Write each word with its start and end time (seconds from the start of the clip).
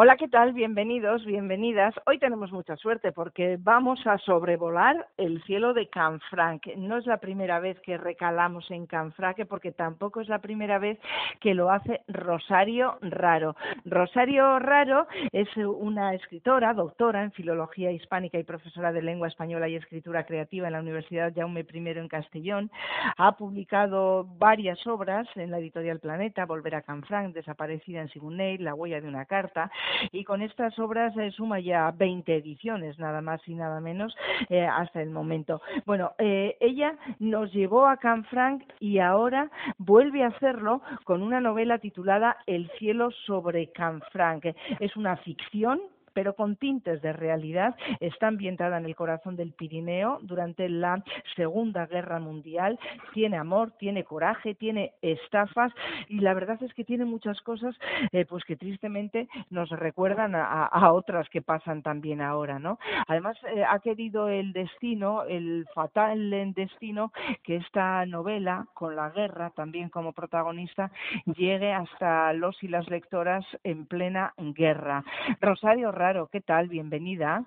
Hola, 0.00 0.16
¿qué 0.16 0.28
tal? 0.28 0.52
Bienvenidos, 0.52 1.24
bienvenidas. 1.24 1.92
Hoy 2.06 2.20
tenemos 2.20 2.52
mucha 2.52 2.76
suerte 2.76 3.10
porque 3.10 3.58
vamos 3.58 3.98
a 4.06 4.16
sobrevolar 4.18 5.08
el 5.16 5.42
cielo 5.42 5.74
de 5.74 5.88
Canfranc. 5.88 6.64
No 6.76 6.98
es 6.98 7.06
la 7.06 7.16
primera 7.16 7.58
vez 7.58 7.80
que 7.80 7.98
recalamos 7.98 8.70
en 8.70 8.86
Canfranc 8.86 9.44
porque 9.48 9.72
tampoco 9.72 10.20
es 10.20 10.28
la 10.28 10.38
primera 10.38 10.78
vez 10.78 11.00
que 11.40 11.52
lo 11.52 11.72
hace 11.72 12.02
Rosario 12.06 12.98
Raro. 13.00 13.56
Rosario 13.84 14.60
Raro 14.60 15.08
es 15.32 15.48
una 15.56 16.14
escritora, 16.14 16.74
doctora 16.74 17.24
en 17.24 17.32
filología 17.32 17.90
hispánica 17.90 18.38
y 18.38 18.44
profesora 18.44 18.92
de 18.92 19.02
lengua 19.02 19.26
española 19.26 19.68
y 19.68 19.74
escritura 19.74 20.24
creativa 20.26 20.68
en 20.68 20.74
la 20.74 20.80
Universidad 20.80 21.32
Jaume 21.34 21.66
I 21.68 21.88
en 21.88 22.06
Castellón. 22.06 22.70
Ha 23.16 23.32
publicado 23.32 24.28
varias 24.38 24.86
obras 24.86 25.26
en 25.34 25.50
la 25.50 25.58
editorial 25.58 25.98
Planeta, 25.98 26.46
Volver 26.46 26.76
a 26.76 26.82
Canfranc, 26.82 27.34
Desaparecida 27.34 28.00
en 28.00 28.08
Sigunei, 28.10 28.58
La 28.58 28.76
huella 28.76 29.00
de 29.00 29.08
una 29.08 29.24
carta 29.24 29.72
y 30.12 30.24
con 30.24 30.42
estas 30.42 30.78
obras 30.78 31.16
eh, 31.16 31.30
suma 31.30 31.60
ya 31.60 31.90
20 31.90 32.36
ediciones, 32.36 32.98
nada 32.98 33.20
más 33.20 33.40
y 33.46 33.54
nada 33.54 33.80
menos, 33.80 34.16
eh, 34.48 34.66
hasta 34.66 35.02
el 35.02 35.10
momento. 35.10 35.60
Bueno, 35.86 36.12
eh, 36.18 36.56
ella 36.60 36.96
nos 37.18 37.52
llevó 37.52 37.86
a 37.86 37.96
Canfranc 37.96 38.62
y 38.80 38.98
ahora 38.98 39.50
vuelve 39.78 40.24
a 40.24 40.28
hacerlo 40.28 40.82
con 41.04 41.22
una 41.22 41.40
novela 41.40 41.78
titulada 41.78 42.38
El 42.46 42.70
cielo 42.78 43.10
sobre 43.26 43.70
Canfranc. 43.72 44.44
Es 44.80 44.96
una 44.96 45.16
ficción 45.18 45.80
pero 46.18 46.34
con 46.34 46.56
tintes 46.56 47.00
de 47.00 47.12
realidad. 47.12 47.76
Está 48.00 48.26
ambientada 48.26 48.78
en 48.78 48.86
el 48.86 48.96
corazón 48.96 49.36
del 49.36 49.52
Pirineo 49.52 50.18
durante 50.22 50.68
la 50.68 51.04
Segunda 51.36 51.86
Guerra 51.86 52.18
Mundial. 52.18 52.76
Tiene 53.14 53.36
amor, 53.36 53.70
tiene 53.78 54.02
coraje, 54.02 54.56
tiene 54.56 54.94
estafas 55.00 55.72
y 56.08 56.18
la 56.18 56.34
verdad 56.34 56.60
es 56.60 56.74
que 56.74 56.82
tiene 56.82 57.04
muchas 57.04 57.40
cosas 57.42 57.76
eh, 58.10 58.24
pues 58.24 58.42
que 58.44 58.56
tristemente 58.56 59.28
nos 59.50 59.70
recuerdan 59.70 60.34
a, 60.34 60.92
otras 60.92 61.28
que 61.28 61.40
pasan 61.40 61.82
también 61.82 62.20
ahora, 62.20 62.58
¿no? 62.58 62.80
Además 63.06 63.36
eh, 63.54 63.62
ha 63.62 63.78
querido 63.78 64.28
el 64.28 64.52
destino, 64.52 65.22
el 65.22 65.68
fatal 65.72 66.52
destino 66.52 67.12
que 67.44 67.56
esta 67.56 68.04
novela 68.06 68.66
con 68.74 68.96
la 68.96 69.10
guerra 69.10 69.50
también 69.50 69.88
como 69.88 70.12
protagonista 70.12 70.90
llegue 71.26 71.72
hasta 71.72 72.32
los 72.32 72.60
y 72.64 72.66
las 72.66 72.88
lectoras 72.88 73.44
en 73.62 73.86
plena 73.86 74.34
guerra. 74.36 75.04
Rosario 75.40 75.92
¿qué 76.32 76.40
tal? 76.40 76.68
Bienvenida. 76.68 77.44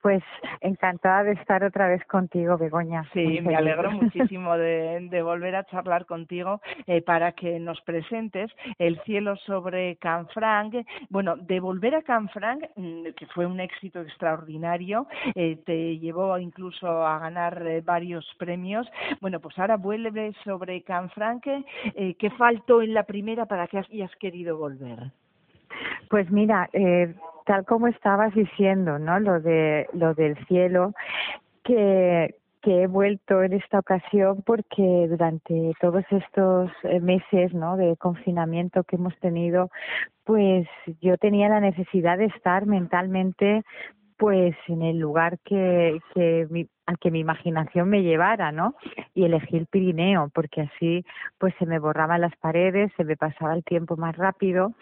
Pues 0.00 0.22
encantada 0.62 1.24
de 1.24 1.32
estar 1.32 1.62
otra 1.64 1.86
vez 1.86 2.02
contigo, 2.06 2.56
Begoña. 2.56 3.04
Sí, 3.12 3.40
me 3.42 3.56
alegro 3.56 3.90
muchísimo 3.92 4.56
de, 4.56 5.20
volver 5.22 5.54
a 5.54 5.64
charlar 5.64 6.06
contigo 6.06 6.62
eh, 6.86 7.02
para 7.02 7.32
que 7.32 7.58
nos 7.60 7.78
presentes 7.82 8.50
El 8.78 8.98
cielo 9.02 9.36
sobre 9.36 9.96
Canfranc. 9.96 10.76
Bueno, 11.10 11.36
de 11.36 11.60
volver 11.60 11.94
a 11.94 12.02
Canfranc, 12.02 12.64
mm, 12.76 13.08
que 13.14 13.26
fue 13.26 13.44
un 13.44 13.60
éxito 13.60 14.00
extraordinario, 14.00 15.06
eh, 15.34 15.58
te 15.66 15.98
llevó 15.98 16.38
incluso 16.38 17.06
a 17.06 17.18
ganar 17.18 17.66
eh, 17.66 17.82
varios 17.82 18.24
premios. 18.38 18.88
Bueno, 19.20 19.40
pues 19.40 19.58
ahora 19.58 19.76
vuelve 19.76 20.32
sobre 20.42 20.82
Canfranc. 20.82 21.44
¿Qué 22.18 22.30
faltó 22.38 22.80
en 22.80 22.94
la 22.94 23.02
primera 23.02 23.44
para 23.44 23.66
que 23.66 23.78
hayas 23.78 24.14
querido 24.16 24.56
volver? 24.56 25.12
Pues 26.10 26.30
mira, 26.30 26.68
eh, 26.72 27.14
tal 27.46 27.64
como 27.64 27.86
estabas 27.88 28.34
diciendo, 28.34 28.98
¿no? 28.98 29.20
Lo 29.20 29.40
de 29.40 29.86
lo 29.92 30.14
del 30.14 30.36
cielo, 30.46 30.94
que 31.62 32.82
he 32.82 32.86
vuelto 32.86 33.42
en 33.42 33.54
esta 33.54 33.78
ocasión 33.78 34.42
porque 34.44 35.06
durante 35.08 35.72
todos 35.80 36.04
estos 36.10 36.70
eh, 36.84 37.00
meses 37.00 37.54
¿no? 37.54 37.76
de 37.76 37.96
confinamiento 37.96 38.84
que 38.84 38.96
hemos 38.96 39.16
tenido, 39.20 39.70
pues 40.24 40.66
yo 41.00 41.16
tenía 41.16 41.48
la 41.48 41.60
necesidad 41.60 42.18
de 42.18 42.26
estar 42.26 42.66
mentalmente 42.66 43.62
pues 44.16 44.56
en 44.66 44.82
el 44.82 44.98
lugar 44.98 45.38
que, 45.44 46.00
que 46.14 46.46
mi, 46.50 46.68
al 46.88 46.98
que 46.98 47.10
mi 47.10 47.20
imaginación 47.20 47.90
me 47.90 48.02
llevara, 48.02 48.50
¿no? 48.50 48.74
Y 49.14 49.24
elegí 49.24 49.58
el 49.58 49.66
Pirineo, 49.66 50.30
porque 50.34 50.62
así 50.62 51.04
pues 51.36 51.54
se 51.58 51.66
me 51.66 51.78
borraban 51.78 52.22
las 52.22 52.34
paredes, 52.36 52.90
se 52.96 53.04
me 53.04 53.14
pasaba 53.14 53.52
el 53.54 53.62
tiempo 53.62 53.98
más 53.98 54.16
rápido. 54.16 54.72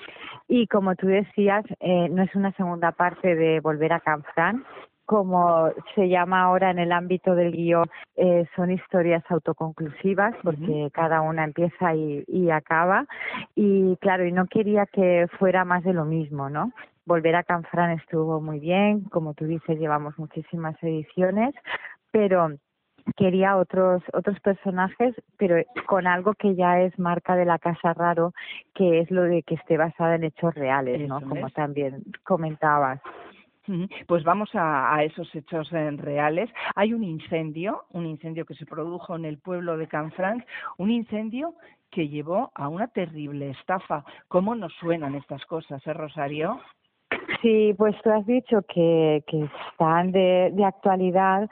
Y 0.46 0.68
como 0.68 0.94
tú 0.94 1.08
decías, 1.08 1.64
eh, 1.80 2.08
no 2.08 2.22
es 2.22 2.32
una 2.36 2.52
segunda 2.52 2.92
parte 2.92 3.34
de 3.34 3.58
Volver 3.58 3.92
a 3.92 4.00
Canfrán, 4.00 4.64
como 5.04 5.70
se 5.96 6.08
llama 6.08 6.42
ahora 6.42 6.70
en 6.70 6.78
el 6.78 6.92
ámbito 6.92 7.34
del 7.34 7.50
guion, 7.50 7.88
eh, 8.14 8.46
son 8.54 8.70
historias 8.70 9.24
autoconclusivas, 9.28 10.34
porque 10.44 10.90
cada 10.92 11.22
una 11.22 11.42
empieza 11.42 11.92
y, 11.94 12.24
y 12.28 12.50
acaba. 12.50 13.06
Y 13.56 13.96
claro, 13.96 14.24
y 14.24 14.32
no 14.32 14.46
quería 14.46 14.86
que 14.86 15.26
fuera 15.40 15.64
más 15.64 15.82
de 15.82 15.92
lo 15.92 16.04
mismo, 16.04 16.50
¿no? 16.50 16.72
Volver 17.04 17.36
a 17.36 17.44
Canfrán 17.44 17.92
estuvo 17.92 18.40
muy 18.40 18.58
bien, 18.58 19.02
como 19.04 19.32
tú 19.34 19.44
dices, 19.44 19.78
llevamos 19.78 20.18
muchísimas 20.18 20.74
ediciones, 20.82 21.54
pero 22.16 22.48
quería 23.14 23.58
otros 23.58 24.02
otros 24.14 24.40
personajes, 24.40 25.14
pero 25.36 25.62
con 25.86 26.06
algo 26.06 26.32
que 26.32 26.54
ya 26.54 26.80
es 26.80 26.98
marca 26.98 27.36
de 27.36 27.44
la 27.44 27.58
Casa 27.58 27.92
Raro, 27.92 28.32
que 28.74 29.00
es 29.00 29.10
lo 29.10 29.24
de 29.24 29.42
que 29.42 29.56
esté 29.56 29.76
basada 29.76 30.14
en 30.14 30.24
hechos 30.24 30.54
reales, 30.54 31.06
¿no? 31.06 31.20
Como 31.20 31.50
también 31.50 32.04
comentabas. 32.24 33.02
Pues 34.06 34.24
vamos 34.24 34.48
a, 34.54 35.02
esos 35.02 35.28
hechos 35.34 35.70
eh, 35.72 35.90
reales. 35.90 36.48
Hay 36.74 36.94
un 36.94 37.04
incendio, 37.04 37.84
un 37.90 38.06
incendio 38.06 38.46
que 38.46 38.54
se 38.54 38.64
produjo 38.64 39.14
en 39.16 39.24
el 39.26 39.38
pueblo 39.38 39.76
de 39.76 39.88
Canfranc, 39.88 40.42
un 40.78 40.90
incendio 40.90 41.54
que 41.90 42.08
llevó 42.08 42.50
a 42.54 42.68
una 42.68 42.86
terrible 42.86 43.50
estafa. 43.50 44.04
¿Cómo 44.28 44.54
nos 44.54 44.72
suenan 44.74 45.16
estas 45.16 45.44
cosas, 45.46 45.84
eh, 45.86 45.92
Rosario? 45.92 46.60
Sí, 47.42 47.74
pues 47.76 47.94
tú 48.02 48.10
has 48.10 48.26
dicho 48.26 48.62
que, 48.62 49.22
que 49.26 49.48
están 49.70 50.12
de, 50.12 50.50
de 50.52 50.64
actualidad 50.64 51.48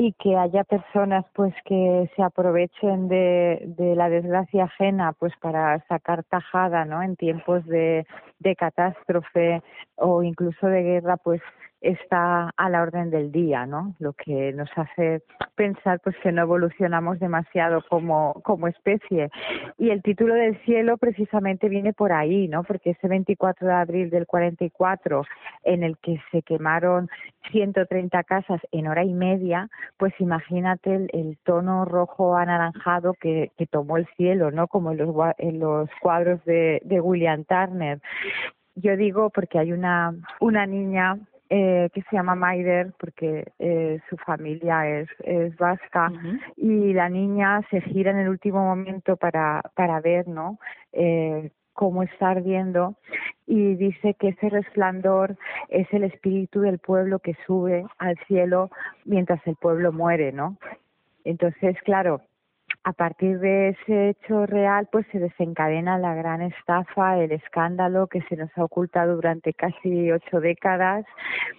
y 0.00 0.12
que 0.12 0.36
haya 0.36 0.62
personas 0.62 1.24
pues 1.34 1.52
que 1.64 2.08
se 2.14 2.22
aprovechen 2.22 3.08
de, 3.08 3.64
de 3.76 3.96
la 3.96 4.08
desgracia 4.08 4.64
ajena 4.64 5.12
pues 5.12 5.32
para 5.40 5.84
sacar 5.88 6.22
tajada 6.22 6.84
no 6.84 7.02
en 7.02 7.16
tiempos 7.16 7.66
de, 7.66 8.06
de 8.38 8.54
catástrofe 8.54 9.60
o 9.96 10.22
incluso 10.22 10.68
de 10.68 10.82
guerra 10.84 11.16
pues 11.16 11.42
está 11.80 12.50
a 12.56 12.68
la 12.68 12.82
orden 12.82 13.10
del 13.10 13.30
día, 13.30 13.66
¿no? 13.66 13.94
Lo 13.98 14.12
que 14.12 14.52
nos 14.52 14.68
hace 14.76 15.22
pensar 15.54 16.00
pues 16.00 16.16
que 16.22 16.32
no 16.32 16.42
evolucionamos 16.42 17.20
demasiado 17.20 17.82
como, 17.88 18.34
como 18.44 18.68
especie. 18.68 19.30
Y 19.78 19.90
el 19.90 20.02
título 20.02 20.34
del 20.34 20.58
cielo 20.64 20.96
precisamente 20.96 21.68
viene 21.68 21.92
por 21.92 22.12
ahí, 22.12 22.48
¿no? 22.48 22.64
Porque 22.64 22.90
ese 22.90 23.08
24 23.08 23.66
de 23.66 23.74
abril 23.74 24.10
del 24.10 24.26
44, 24.26 25.24
en 25.64 25.82
el 25.84 25.98
que 25.98 26.20
se 26.32 26.42
quemaron 26.42 27.08
130 27.52 28.24
casas 28.24 28.60
en 28.72 28.88
hora 28.88 29.04
y 29.04 29.12
media, 29.12 29.68
pues 29.96 30.12
imagínate 30.18 31.08
el, 31.12 31.38
tono 31.44 31.84
rojo 31.84 32.36
anaranjado 32.36 33.14
que, 33.14 33.52
que, 33.56 33.66
tomó 33.66 33.96
el 33.96 34.06
cielo, 34.16 34.50
¿no? 34.50 34.66
Como 34.66 34.92
en 34.92 34.98
los, 34.98 35.14
en 35.38 35.60
los 35.60 35.88
cuadros 36.00 36.44
de, 36.44 36.80
de 36.84 37.00
William 37.00 37.44
Turner. 37.44 38.00
Yo 38.74 38.96
digo 38.96 39.30
porque 39.30 39.58
hay 39.58 39.72
una, 39.72 40.14
una 40.40 40.66
niña 40.66 41.18
eh, 41.50 41.88
que 41.94 42.02
se 42.02 42.16
llama 42.16 42.34
Maider 42.34 42.92
porque 42.98 43.52
eh, 43.58 44.00
su 44.10 44.16
familia 44.18 44.86
es, 44.86 45.08
es 45.24 45.56
vasca 45.56 46.12
y 46.56 46.92
la 46.92 47.08
niña 47.08 47.62
se 47.70 47.80
gira 47.80 48.10
en 48.10 48.18
el 48.18 48.28
último 48.28 48.62
momento 48.64 49.16
para, 49.16 49.62
para 49.74 50.00
ver 50.00 50.28
¿no? 50.28 50.58
Eh, 50.92 51.50
cómo 51.72 52.02
está 52.02 52.30
ardiendo 52.30 52.96
y 53.46 53.76
dice 53.76 54.14
que 54.14 54.28
ese 54.28 54.50
resplandor 54.50 55.36
es 55.68 55.86
el 55.92 56.04
espíritu 56.04 56.60
del 56.60 56.80
pueblo 56.80 57.20
que 57.20 57.36
sube 57.46 57.86
al 57.98 58.16
cielo 58.26 58.70
mientras 59.04 59.40
el 59.46 59.56
pueblo 59.56 59.92
muere, 59.92 60.32
¿no? 60.32 60.58
Entonces, 61.24 61.76
claro, 61.84 62.20
a 62.84 62.92
partir 62.92 63.38
de 63.40 63.70
ese 63.70 64.10
hecho 64.10 64.46
real, 64.46 64.88
pues 64.90 65.06
se 65.12 65.18
desencadena 65.18 65.98
la 65.98 66.14
gran 66.14 66.42
estafa, 66.42 67.18
el 67.18 67.32
escándalo 67.32 68.06
que 68.06 68.22
se 68.22 68.36
nos 68.36 68.50
ha 68.56 68.64
ocultado 68.64 69.16
durante 69.16 69.52
casi 69.52 70.10
ocho 70.10 70.40
décadas, 70.40 71.04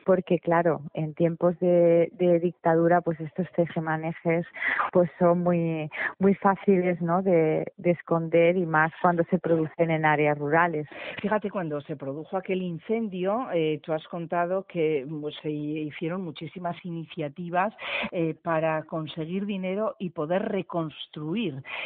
porque 0.06 0.39
claro, 0.39 0.81
en 0.94 1.13
tiempos 1.13 1.60
de, 1.60 2.10
dictadura, 2.42 3.01
pues 3.01 3.19
estos 3.19 3.51
tejemanejes, 3.51 4.45
pues 4.92 5.10
son 5.19 5.39
muy 5.39 5.89
muy 6.19 6.36
fáciles, 6.36 7.01
¿no? 7.01 7.22
De, 7.22 7.72
esconder 7.83 8.56
y 8.56 8.68
más 8.68 8.92
cuando 9.01 9.24
se 9.31 9.39
producen 9.39 9.89
en 9.89 10.06
áreas 10.06 10.38
rurales. 10.38 10.88
Fíjate 11.22 11.50
cuando 11.50 11.81
se 11.81 11.95
produjo 11.95 12.38
aquel 12.38 12.62
incendio, 12.62 13.48
eh, 13.51 13.80
tú 13.83 13.94
has 13.94 14.07
contado 14.07 14.65
que 14.68 15.07
pues, 15.22 15.36
se 15.42 15.50
hicieron 15.50 16.24
muchísimas 16.24 16.77
iniciativas 16.86 17.74
eh, 18.12 18.36
para 18.44 18.83
conseguir 18.83 19.48
dinero 19.48 19.95
y 19.98 20.12
poder 20.12 20.44
reconstruir 20.44 21.09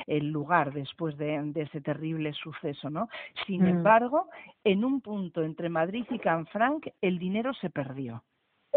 el 0.07 0.31
lugar 0.31 0.73
después 0.73 1.17
de, 1.17 1.51
ese 1.55 1.81
terrible 1.81 2.33
suceso, 2.33 2.89
¿no? 2.89 3.09
Sin 3.45 3.63
mm. 3.63 3.67
embargo, 3.67 4.29
en 4.63 4.83
un 4.83 5.01
punto 5.01 5.43
entre 5.43 5.69
Madrid 5.69 6.05
y 6.09 6.19
Canfranc, 6.19 6.87
el 7.01 7.19
dinero 7.19 7.53
se 7.53 7.69
perdió. 7.69 8.23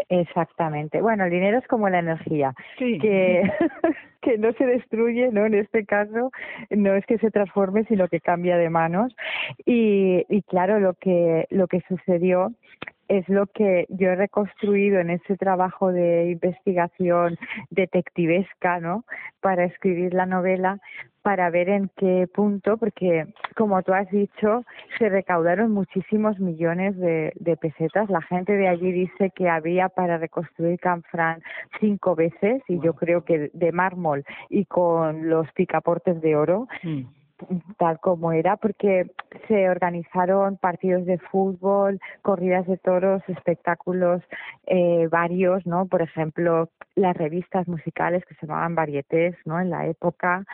Exactamente. 0.09 1.01
Bueno, 1.01 1.25
el 1.25 1.31
dinero 1.31 1.57
es 1.57 1.67
como 1.67 1.89
la 1.89 1.99
energía, 1.99 2.53
que, 2.77 3.41
que 4.21 4.37
no 4.37 4.53
se 4.53 4.65
destruye, 4.65 5.31
¿no? 5.31 5.45
En 5.45 5.55
este 5.55 5.85
caso, 5.85 6.31
no 6.69 6.93
es 6.93 7.05
que 7.07 7.17
se 7.17 7.31
transforme, 7.31 7.83
sino 7.85 8.07
que 8.07 8.21
cambia 8.21 8.57
de 8.57 8.69
manos. 8.69 9.15
Y, 9.65 10.23
y 10.29 10.43
claro, 10.43 10.79
lo 10.79 10.93
que, 10.93 11.47
lo 11.49 11.67
que 11.67 11.81
sucedió 11.87 12.53
es 13.07 13.27
lo 13.29 13.47
que 13.47 13.85
yo 13.89 14.09
he 14.09 14.15
reconstruido 14.15 14.99
en 14.99 15.09
ese 15.09 15.37
trabajo 15.37 15.91
de 15.91 16.31
investigación 16.31 17.37
detectivesca, 17.69 18.79
¿no? 18.79 19.05
Para 19.41 19.65
escribir 19.65 20.13
la 20.13 20.25
novela, 20.25 20.79
para 21.21 21.49
ver 21.49 21.67
en 21.67 21.89
qué 21.97 22.27
punto, 22.33 22.77
porque 22.77 23.27
como 23.55 23.81
tú 23.83 23.93
has 23.93 24.09
dicho, 24.11 24.63
se 24.97 25.09
recaudaron 25.09 25.71
muchísimos 25.71 26.39
millones 26.39 26.97
de, 26.97 27.57
pesetas. 27.59 28.09
La 28.09 28.21
gente 28.21 28.53
de 28.53 28.67
allí 28.67 28.91
dice 28.91 29.31
que 29.35 29.49
había 29.49 29.89
para 29.89 30.17
reconstruir 30.17 30.79
Canfrán 30.79 31.41
cinco 31.81 32.15
veces, 32.15 32.61
y 32.67 32.79
yo 32.79 32.93
creo 32.93 33.25
que 33.25 33.49
de 33.53 33.71
mármol 33.73 34.23
y 34.49 34.65
con 34.65 35.27
los 35.27 35.51
picaportes 35.51 36.21
de 36.21 36.35
oro. 36.35 36.67
Mm 36.83 37.17
tal 37.77 37.99
como 37.99 38.31
era, 38.31 38.57
porque 38.57 39.11
se 39.47 39.69
organizaron 39.69 40.57
partidos 40.57 41.05
de 41.05 41.17
fútbol, 41.17 41.99
corridas 42.21 42.65
de 42.67 42.77
toros, 42.77 43.21
espectáculos 43.27 44.21
eh, 44.65 45.07
varios, 45.11 45.65
¿no? 45.65 45.85
Por 45.85 46.01
ejemplo, 46.01 46.69
las 46.95 47.15
revistas 47.15 47.67
musicales 47.67 48.25
que 48.25 48.35
se 48.35 48.47
llamaban 48.47 48.75
varietés, 48.75 49.35
¿no? 49.45 49.59
En 49.59 49.69
la 49.69 49.87
época. 49.87 50.45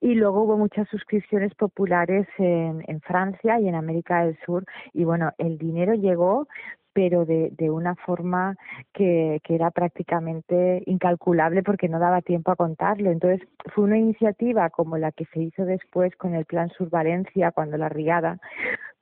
Y 0.00 0.14
luego 0.14 0.42
hubo 0.42 0.56
muchas 0.56 0.88
suscripciones 0.88 1.54
populares 1.54 2.26
en, 2.38 2.82
en 2.86 3.00
Francia 3.00 3.60
y 3.60 3.68
en 3.68 3.74
América 3.74 4.24
del 4.24 4.38
Sur. 4.44 4.64
Y 4.92 5.04
bueno, 5.04 5.32
el 5.38 5.58
dinero 5.58 5.94
llegó 5.94 6.48
pero 6.92 7.24
de, 7.24 7.50
de 7.56 7.70
una 7.70 7.94
forma 7.94 8.56
que, 8.92 9.40
que 9.44 9.54
era 9.54 9.70
prácticamente 9.70 10.82
incalculable 10.86 11.62
porque 11.62 11.88
no 11.88 11.98
daba 11.98 12.22
tiempo 12.22 12.50
a 12.50 12.56
contarlo. 12.56 13.10
Entonces, 13.10 13.46
fue 13.74 13.84
una 13.84 13.98
iniciativa 13.98 14.70
como 14.70 14.98
la 14.98 15.12
que 15.12 15.24
se 15.26 15.40
hizo 15.40 15.64
después 15.64 16.14
con 16.16 16.34
el 16.34 16.44
Plan 16.44 16.70
Sur 16.70 16.90
Valencia, 16.90 17.52
cuando 17.52 17.76
la 17.76 17.88
Riada, 17.88 18.38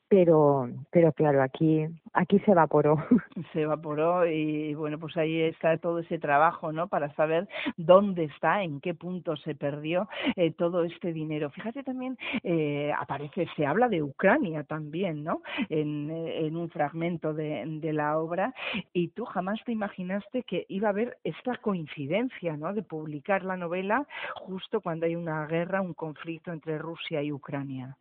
pero 0.09 0.69
pero 0.91 1.13
claro 1.13 1.43
aquí 1.43 1.87
aquí 2.13 2.39
se 2.41 2.53
evaporó. 2.53 2.97
Se 3.53 3.63
evaporó 3.63 4.27
y 4.27 4.75
bueno 4.75 4.99
pues 4.99 5.17
ahí 5.17 5.43
está 5.43 5.77
todo 5.79 6.01
ese 6.01 6.19
trabajo 6.19 6.73
no 6.73 6.89
para 6.89 7.15
saber 7.15 7.49
dónde 7.77 8.25
está 8.25 8.63
en 8.63 8.81
qué 8.81 8.95
punto 8.95 9.37
se 9.37 9.55
perdió 9.55 10.09
eh, 10.37 10.51
todo 10.53 10.83
este 10.85 11.13
dinero. 11.13 11.51
Fíjate 11.51 11.83
también 11.83 12.19
eh, 12.43 12.93
aparece 12.99 13.47
se 13.57 13.67
habla 13.67 13.89
de 13.89 14.03
Ucrania 14.03 14.65
también 14.65 15.23
no 15.25 15.43
en, 15.69 16.11
eh, 16.11 16.51
un 16.53 16.71
fragmento 16.71 17.35
de, 17.35 17.65
de 17.67 17.93
la 17.93 18.19
obra 18.19 18.55
y 18.93 19.09
tú 19.09 19.25
jamás 19.25 19.61
te 19.65 19.73
imaginaste 19.73 20.43
que 20.43 20.67
iba 20.69 20.89
a 20.89 20.91
haber 20.91 21.19
esta 21.25 21.57
coincidencia 21.59 22.57
no 22.57 22.73
de 22.75 22.83
publicar 22.83 23.45
la 23.45 23.57
novela 23.57 24.07
justo 24.35 24.81
cuando 24.81 25.07
hay 25.07 25.15
una 25.15 25.47
guerra 25.47 25.81
un 25.81 25.95
conflicto 25.95 26.53
entre 26.53 26.79
Rusia 26.79 27.23
y 27.23 27.33
Ucrania 27.33 27.97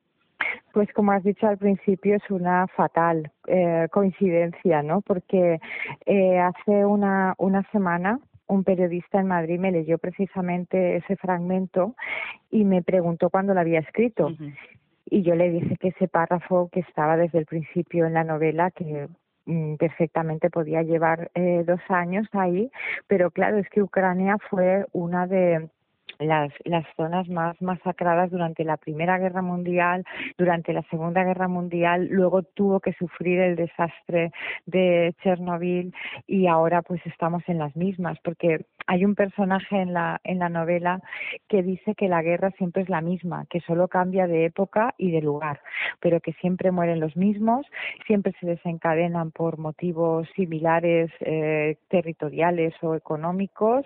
pues 0.78 0.94
como 0.94 1.12
has 1.12 1.24
dicho 1.24 1.48
al 1.48 1.58
principio 1.58 2.18
es 2.18 2.30
una 2.30 2.68
fatal 2.68 3.32
eh, 3.48 3.88
coincidencia, 3.90 4.84
¿no? 4.84 5.02
Porque 5.02 5.60
eh, 6.06 6.40
hace 6.40 6.86
una, 6.86 7.34
una 7.40 7.64
semana 7.72 8.20
un 8.46 8.64
periodista 8.64 9.20
en 9.20 9.26
Madrid 9.26 9.58
me 9.58 9.72
leyó 9.72 9.98
precisamente 9.98 10.98
ese 10.98 11.16
fragmento 11.16 11.96
y 12.52 12.64
me 12.64 12.84
preguntó 12.84 13.32
cuándo 13.32 13.56
lo 13.56 13.60
había 13.60 13.80
escrito. 13.80 14.30
Y 15.08 15.24
yo 15.24 15.34
le 15.34 15.50
dije 15.50 15.78
que 15.78 15.88
ese 15.88 16.08
párrafo 16.08 16.70
que 16.72 16.82
estaba 16.82 17.18
desde 17.18 17.40
el 17.40 17.48
principio 17.48 18.06
en 18.06 18.14
la 18.14 18.24
novela, 18.24 18.70
que 18.70 19.08
mm, 19.48 19.78
perfectamente 19.78 20.52
podía 20.52 20.84
llevar 20.84 21.32
eh, 21.34 21.64
dos 21.66 21.82
años 21.90 22.28
ahí, 22.34 22.70
pero 23.08 23.32
claro, 23.32 23.58
es 23.58 23.68
que 23.70 23.82
Ucrania 23.82 24.38
fue 24.48 24.86
una 24.92 25.26
de 25.26 25.70
las, 26.20 26.52
las 26.66 26.86
zonas 26.96 27.28
más 27.30 27.62
masacradas 27.62 28.32
durante 28.32 28.64
la 28.64 28.78
Primera 28.78 29.18
Guerra 29.18 29.42
Mundial, 29.42 30.06
durante 30.38 30.74
la 30.74 30.84
Segunda 30.84 31.24
Guerra 31.24 31.48
Mundial, 31.48 32.08
luego 32.10 32.44
tuvo 32.44 32.80
que 32.80 32.94
sufrir 32.94 33.40
el 33.40 33.56
desastre 33.56 34.32
de 34.66 35.16
Chernobyl 35.24 35.94
y 36.28 36.48
ahora 36.48 36.82
pues 36.82 37.02
estamos 37.06 37.44
en 37.48 37.58
las 37.58 37.76
mismas, 37.76 38.18
porque 38.24 38.66
hay 38.88 39.06
un 39.06 39.16
personaje 39.16 39.82
en 39.82 39.94
la, 39.94 40.20
en 40.24 40.40
la 40.40 40.50
novela 40.50 41.02
que 41.48 41.62
dice 41.62 41.94
que 41.96 42.08
la 42.08 42.22
guerra 42.22 42.52
siempre 42.52 42.84
es 42.84 42.90
la 42.90 43.02
misma, 43.02 43.46
que 43.50 43.60
solo 43.62 43.88
cambia 43.88 44.28
de 44.28 44.46
época 44.46 44.96
y 44.98 45.12
de 45.12 45.22
lugar, 45.22 45.62
pero 46.00 46.20
que 46.22 46.34
siempre 46.34 46.72
mueren 46.72 47.00
los 47.00 47.16
mismos, 47.16 47.66
siempre 48.08 48.34
se 48.40 48.48
desencadenan 48.48 49.32
por 49.32 49.58
motivos 49.58 50.28
similares 50.36 51.12
eh, 51.20 51.78
territoriales 51.90 52.74
o 52.82 52.96
económicos. 52.96 53.86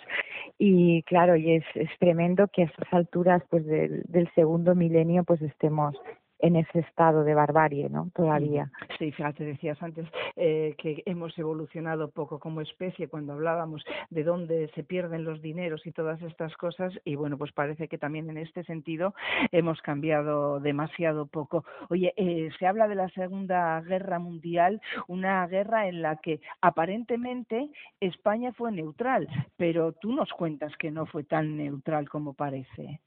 Y 0.58 1.04
claro, 1.04 1.36
y 1.36 1.56
es, 1.56 1.66
es 1.76 1.90
tremendo 2.00 2.48
que 2.48 2.64
a 2.64 2.66
estas 2.66 2.94
alturas 2.94 3.44
pues 3.50 3.66
del, 3.66 4.04
del 4.08 4.32
segundo 4.36 4.76
milenio 4.76 5.24
pues 5.24 5.42
estemos 5.42 5.96
en 6.42 6.56
ese 6.56 6.80
estado 6.80 7.24
de 7.24 7.34
barbarie, 7.34 7.90
¿no? 7.90 8.10
Todavía. 8.14 8.72
Sí, 8.98 9.12
fíjate, 9.12 9.44
decías 9.44 9.82
antes 9.82 10.08
eh, 10.36 10.76
que 10.78 11.04
hemos 11.06 11.38
evolucionado 11.38 12.10
poco 12.12 12.40
como 12.40 12.62
especie 12.62 13.08
cuando 13.08 13.34
hablábamos 13.34 13.84
de 14.10 14.24
dónde 14.24 14.70
se 14.76 14.84
pierden 14.84 15.24
los 15.24 15.42
dineros 15.42 15.86
y 15.86 15.92
todas 15.92 16.22
estas 16.22 16.56
cosas 16.58 16.94
y 17.06 17.16
bueno, 17.16 17.38
pues 17.38 17.52
parece 17.52 17.88
que 17.88 17.98
también 17.98 18.30
en 18.30 18.38
este 18.38 18.64
sentido 18.64 19.14
hemos 19.52 19.82
cambiado 19.82 20.60
demasiado 20.60 21.26
poco. 21.28 21.66
Oye, 21.90 22.14
eh, 22.16 22.50
se 22.60 22.68
habla 22.68 22.88
de 22.88 22.96
la 22.96 23.10
Segunda 23.10 23.80
Guerra 23.82 24.20
Mundial, 24.20 24.82
una 25.08 25.46
guerra 25.48 25.88
en 25.88 26.02
la 26.02 26.18
que 26.18 26.42
aparentemente 26.62 27.70
España 28.00 28.52
fue 28.54 28.72
neutral, 28.72 29.28
pero 29.58 29.94
tú 29.94 30.14
nos 30.14 30.30
cuentas 30.32 30.76
que 30.78 30.92
no 30.92 31.06
fue 31.06 31.24
tan 31.24 31.58
neutral 31.58 32.10
como 32.10 32.34
parece. 32.34 33.00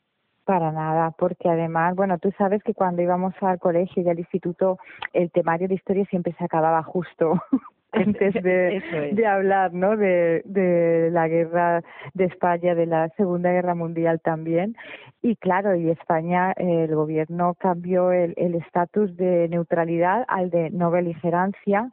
Para 0.44 0.73
nada, 0.73 1.11
porque 1.17 1.49
además, 1.49 1.96
bueno, 1.96 2.19
tú 2.19 2.31
sabes 2.37 2.62
que 2.62 2.75
cuando 2.75 3.00
íbamos 3.00 3.35
al 3.41 3.58
colegio 3.58 4.02
y 4.02 4.08
al 4.08 4.19
instituto, 4.19 4.79
el 5.14 5.31
temario 5.31 5.69
de 5.69 5.75
historia 5.75 6.05
siempre 6.06 6.35
se 6.37 6.44
acababa 6.44 6.82
justo 6.82 7.41
antes 7.93 8.35
de, 8.35 8.82
de 9.12 9.26
hablar, 9.26 9.73
¿no? 9.73 9.96
De, 9.96 10.43
de 10.44 11.08
la 11.12 11.29
guerra 11.29 11.82
de 12.12 12.25
España, 12.25 12.75
de 12.75 12.87
la 12.87 13.08
Segunda 13.17 13.52
Guerra 13.52 13.75
Mundial 13.75 14.20
también. 14.20 14.76
Y 15.23 15.37
claro, 15.37 15.75
y 15.76 15.88
España, 15.88 16.52
el 16.56 16.94
gobierno 16.94 17.55
cambió 17.55 18.12
el 18.12 18.55
estatus 18.55 19.17
de 19.17 19.49
neutralidad 19.49 20.24
al 20.29 20.51
de 20.51 20.69
no 20.70 20.91
beligerancia, 20.91 21.91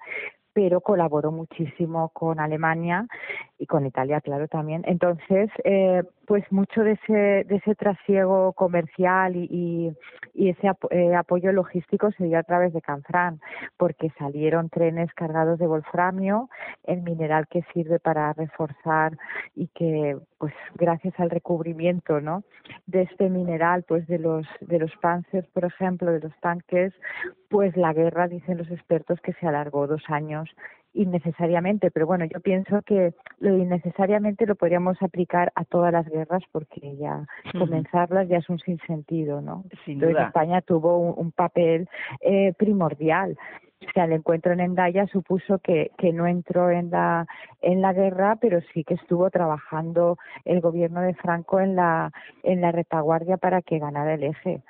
pero 0.54 0.82
colaboró 0.82 1.32
muchísimo 1.32 2.10
con 2.10 2.40
Alemania 2.40 3.08
y 3.58 3.66
con 3.66 3.86
Italia, 3.86 4.22
claro, 4.22 4.48
también. 4.48 4.84
Entonces, 4.86 5.50
eh, 5.64 6.04
pues 6.32 6.50
mucho 6.50 6.82
de 6.82 6.94
ese, 6.94 7.44
de 7.46 7.58
ese 7.58 7.76
trasiego 7.76 8.54
comercial 8.54 9.36
y, 9.36 9.94
y, 10.34 10.50
ese 10.50 10.72
eh, 10.92 11.14
apoyo 11.14 11.52
logístico 11.52 12.10
se 12.14 12.24
dio 12.24 12.40
a 12.40 12.44
través 12.44 12.72
de 12.72 12.82
Canfrán, 12.82 13.42
porque 13.76 14.14
salieron 14.18 14.70
trenes 14.70 15.14
cargados 15.14 15.60
de 15.60 15.68
wolframio, 15.68 16.50
el 16.86 17.02
mineral 17.02 17.50
que 17.50 17.66
sirve 17.74 18.00
para 18.00 18.32
reforzar 18.32 19.18
y 19.56 19.68
que, 19.76 20.18
pues 20.38 20.54
gracias 20.76 21.20
al 21.20 21.32
recubrimiento, 21.32 22.22
¿no? 22.22 22.44
De 22.86 23.02
este 23.02 23.30
mineral, 23.30 23.84
pues 23.86 24.08
de 24.08 24.18
los, 24.18 24.48
de 24.62 24.80
los 24.80 24.96
panzers, 25.02 25.50
por 25.50 25.66
ejemplo, 25.66 26.14
de 26.14 26.22
los 26.22 26.40
tanques, 26.40 26.94
pues 27.50 27.76
la 27.76 27.92
guerra, 27.92 28.30
dicen 28.30 28.58
los 28.58 28.72
expertos, 28.72 29.20
que 29.20 29.34
se 29.34 29.48
alargó 29.48 29.86
dos 29.86 30.04
años 30.08 30.50
innecesariamente, 30.94 31.92
pero 31.92 32.06
bueno, 32.06 32.26
yo 32.26 32.40
pienso 32.42 32.82
que 32.82 33.14
lo 33.40 33.58
innecesariamente 33.58 34.46
lo 34.46 34.56
podríamos 34.56 35.02
aplicar 35.02 35.52
a 35.56 35.64
todas 35.64 35.94
las 35.94 36.08
guerras 36.08 36.44
porque 36.52 36.98
ya 36.98 37.26
comenzarlas 37.58 38.28
ya 38.28 38.38
es 38.38 38.50
un 38.50 38.60
sinsentido, 38.60 39.42
¿no? 39.42 39.64
Entonces 39.88 40.18
España 40.20 40.62
tuvo 40.62 41.14
un, 41.14 41.32
papel 41.32 41.88
eh, 42.20 42.54
primordial 42.58 43.38
o 43.88 43.92
sea, 43.94 44.06
el 44.06 44.14
encuentro 44.14 44.54
en 44.54 44.60
Endaya 44.60 45.08
supuso 45.08 45.58
que, 45.60 45.92
que 45.98 46.14
no 46.14 46.28
entró 46.28 46.70
en 46.70 46.92
la, 46.92 47.26
en 47.62 47.82
la 47.82 47.94
guerra, 47.94 48.38
pero 48.40 48.60
sí 48.74 48.84
que 48.84 48.94
estuvo 48.94 49.30
trabajando 49.32 50.18
el 50.46 50.62
gobierno 50.62 51.02
de 51.02 51.16
Franco 51.16 51.60
en 51.60 51.76
la, 51.76 52.12
en 52.44 52.62
la 52.62 52.72
retaguardia 52.72 53.38
para 53.38 53.62
que 53.62 53.80
ganara 53.80 54.14
el 54.14 54.24
eje. 54.24 54.62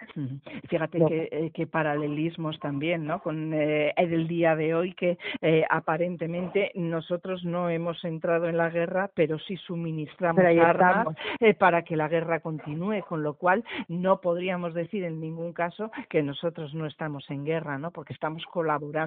Fíjate 0.70 1.06
que, 1.06 1.30
eh, 1.32 1.52
que, 1.54 1.68
paralelismos 1.68 2.60
también, 2.60 3.06
¿no? 3.06 3.22
Con 3.22 3.54
eh, 3.54 3.94
el 3.98 4.28
día 4.28 4.56
de 4.56 4.76
hoy 4.76 4.94
que 4.94 5.18
eh, 5.42 5.66
aparentemente 5.70 6.72
nosotros 6.76 7.44
no 7.44 7.70
hemos 7.70 8.04
entrado 8.06 8.48
en 8.48 8.58
la 8.58 8.70
guerra, 8.70 9.10
pero 9.14 9.40
sí 9.40 9.58
suministramos 9.58 10.44
armas 10.44 11.16
eh, 11.40 11.54
para 11.54 11.84
que 11.84 11.98
la 11.98 12.08
guerra 12.08 12.40
continúe, 12.40 13.02
con 13.08 13.24
lo 13.24 13.34
cual 13.34 13.64
no 13.90 14.22
podríamos 14.22 14.74
decir 14.74 15.04
en 15.04 15.20
ningún 15.20 15.54
caso 15.54 15.92
que 16.10 16.24
nosotros 16.24 16.74
no 16.74 16.86
estamos 16.86 17.30
en 17.30 17.46
guerra, 17.46 17.78
¿no? 17.78 17.92
Porque 17.92 18.14
estamos 18.14 18.44
colaborando 18.46 19.01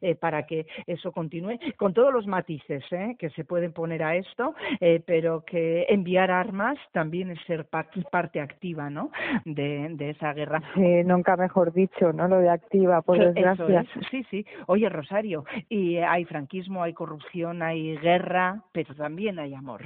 eh, 0.00 0.14
para 0.14 0.46
que 0.46 0.66
eso 0.86 1.12
continúe, 1.12 1.58
con 1.76 1.92
todos 1.94 2.12
los 2.12 2.26
matices 2.26 2.84
¿eh? 2.90 3.16
que 3.18 3.30
se 3.30 3.44
pueden 3.44 3.72
poner 3.72 4.02
a 4.02 4.16
esto, 4.16 4.54
eh, 4.80 5.02
pero 5.06 5.44
que 5.44 5.86
enviar 5.88 6.30
armas 6.30 6.78
también 6.92 7.30
es 7.30 7.40
ser 7.46 7.66
parte 7.66 8.40
activa 8.40 8.90
¿no? 8.90 9.10
de, 9.44 9.88
de 9.90 10.10
esa 10.10 10.32
guerra. 10.32 10.62
Sí, 10.74 11.04
nunca 11.04 11.36
mejor 11.36 11.72
dicho, 11.72 12.12
¿no? 12.12 12.28
Lo 12.28 12.38
de 12.38 12.50
activa, 12.50 13.02
por 13.02 13.18
desgracia. 13.18 13.84
Sí, 14.10 14.24
sí. 14.30 14.46
Oye, 14.66 14.88
Rosario, 14.88 15.44
y 15.68 15.96
hay 15.98 16.24
franquismo, 16.24 16.82
hay 16.82 16.92
corrupción, 16.92 17.62
hay 17.62 17.96
guerra, 17.98 18.62
pero 18.72 18.94
también 18.94 19.38
hay 19.38 19.54
amor. 19.54 19.82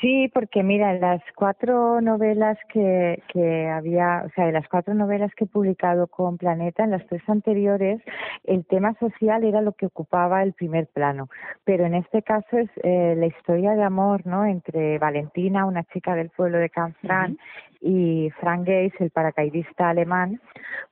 Sí, 0.00 0.28
porque 0.34 0.64
mira, 0.64 0.94
las 0.94 1.22
cuatro 1.36 2.00
novelas 2.00 2.58
que, 2.72 3.22
que 3.32 3.68
había, 3.68 4.24
o 4.26 4.30
sea, 4.30 4.46
de 4.46 4.52
las 4.52 4.66
cuatro 4.66 4.94
novelas 4.94 5.32
que 5.36 5.44
he 5.44 5.46
publicado 5.46 6.08
con 6.08 6.38
Planeta, 6.38 6.82
en 6.82 6.90
las 6.90 7.06
tres 7.06 7.22
anteriores, 7.28 8.00
el 8.42 8.64
tema 8.66 8.94
social 8.98 9.44
era 9.44 9.60
lo 9.60 9.72
que 9.72 9.86
ocupaba 9.86 10.42
el 10.42 10.54
primer 10.54 10.88
plano. 10.88 11.28
Pero 11.64 11.86
en 11.86 11.94
este 11.94 12.22
caso 12.22 12.58
es 12.58 12.70
eh, 12.82 13.14
la 13.16 13.26
historia 13.26 13.74
de 13.74 13.84
amor, 13.84 14.26
¿no? 14.26 14.44
Entre 14.44 14.98
Valentina, 14.98 15.66
una 15.66 15.84
chica 15.84 16.16
del 16.16 16.30
pueblo 16.30 16.58
de 16.58 16.70
Canfrán, 16.70 17.38
y 17.82 18.30
Frank 18.40 18.60
Gates, 18.60 19.00
el 19.00 19.10
paracaidista 19.10 19.90
alemán, 19.90 20.40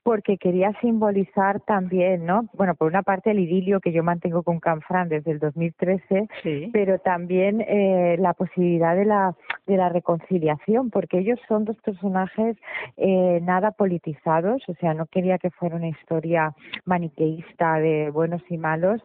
porque 0.03 0.39
quería 0.39 0.73
simbolizar 0.81 1.61
también, 1.61 2.25
¿no? 2.25 2.49
Bueno, 2.55 2.75
por 2.75 2.89
una 2.89 3.03
parte 3.03 3.31
el 3.31 3.41
idilio 3.41 3.81
que 3.81 3.93
yo 3.93 4.03
mantengo 4.03 4.43
con 4.43 4.59
Canfrán 4.59 5.09
desde 5.09 5.33
el 5.33 5.39
2013, 5.39 6.29
pero 6.73 6.99
también 6.99 7.61
eh, 7.61 8.17
la 8.19 8.33
posibilidad 8.35 8.97
de 8.97 9.05
la, 9.05 9.35
de 9.67 9.77
la 9.77 9.89
reconciliación, 9.89 10.91
porque 10.91 11.19
ellos 11.19 11.39
son 11.49 11.65
dos 11.65 11.77
personajes 11.83 12.57
eh, 12.97 13.41
nada 13.43 13.73
politizados, 13.73 14.63
o 14.69 14.75
sea, 14.75 14.95
no 14.95 15.07
quería 15.07 15.39
que 15.39 15.51
fuera 15.51 15.77
una 15.77 15.89
historia 15.89 16.55
maniqueísta 16.85 17.79
de 17.79 18.11
buenos 18.11 18.43
y 18.49 18.57
malos, 18.57 19.03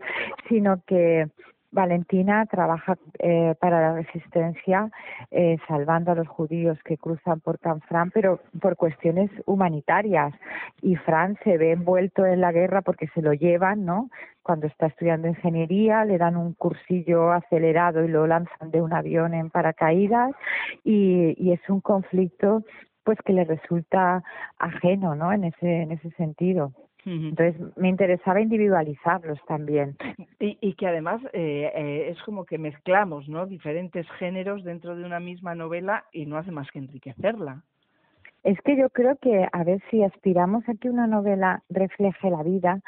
sino 0.48 0.82
que 0.88 1.28
Valentina 1.75 2.46
trabaja 2.48 2.98
eh, 3.20 3.53
para 3.60 3.82
la 3.82 3.94
resistencia, 3.94 4.89
eh, 5.29 5.58
salvando 5.67 6.12
a 6.12 6.15
los 6.15 6.27
judíos 6.27 6.79
que 6.84 6.98
cruzan 6.98 7.41
por 7.41 7.60
Canfrán, 7.60 8.10
pero 8.12 8.39
por 8.62 8.77
cuestiones 8.77 9.29
humanitarias. 9.46 10.34
Y 10.82 10.96
Fran 10.96 11.38
se 11.44 11.58
ve 11.58 11.74
envuelto 11.74 12.25
en 12.25 12.41
la 12.41 12.51
guerra 12.51 12.82
porque 12.82 13.08
se 13.10 13.22
lo 13.22 13.34
llevan, 13.34 13.86
¿no? 13.86 14.10
Cuando 14.41 14.67
está 14.67 14.88
estudiando 14.88 15.27
ingeniería, 15.27 16.05
le 16.05 16.17
dan 16.17 16.38
un 16.38 16.53
cursillo 16.53 17.32
acelerado 17.32 18.03
y 18.03 18.08
lo 18.08 18.25
lanzan 18.25 18.72
de 18.72 18.82
un 18.82 18.94
avión 18.94 19.34
en 19.34 19.50
paracaídas. 19.50 20.32
Y, 20.84 21.36
y 21.38 21.51
es 21.51 21.62
un 21.70 21.82
conflicto 21.82 22.63
pues 23.03 23.20
que 23.24 23.34
le 23.34 23.44
resulta 23.44 24.24
ajeno, 24.58 25.13
¿no? 25.13 25.32
En 25.34 25.44
ese, 25.44 25.82
en 25.82 25.91
ese 25.91 26.10
sentido. 26.12 26.72
Entonces 27.05 27.55
me 27.77 27.89
interesaba 27.89 28.41
individualizarlos 28.41 29.39
también. 29.47 29.95
Y, 30.39 30.57
y 30.59 30.74
que 30.74 30.88
además 30.88 31.21
eh, 31.33 31.71
eh, 31.74 32.09
es 32.09 32.21
como 32.24 32.45
que 32.45 32.57
mezclamos 32.57 33.29
¿no? 33.29 33.45
diferentes 33.45 34.05
géneros 34.19 34.63
dentro 34.63 34.95
de 34.95 35.03
una 35.03 35.19
misma 35.19 35.55
novela 35.55 36.05
y 36.12 36.25
no 36.25 36.38
hace 36.38 36.51
más 36.51 36.69
que 36.71 36.79
enriquecerla. 36.79 37.63
Es 38.43 38.59
que 38.62 38.77
yo 38.77 38.89
creo 38.89 39.17
que 39.17 39.47
a 39.51 39.63
ver 39.63 39.81
si 39.89 40.03
aspiramos 40.03 40.67
a 40.69 40.75
que 40.75 40.89
una 40.89 41.07
novela 41.07 41.63
refleje 41.69 42.29
la 42.29 42.43
vida, 42.43 42.81